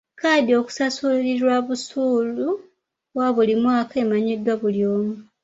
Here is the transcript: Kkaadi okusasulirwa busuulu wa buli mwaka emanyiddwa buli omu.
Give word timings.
Kkaadi 0.15 0.51
okusasulirwa 0.61 1.55
busuulu 1.67 2.47
wa 3.17 3.27
buli 3.35 3.53
mwaka 3.63 3.93
emanyiddwa 4.03 4.53
buli 4.61 4.81
omu. 4.95 5.15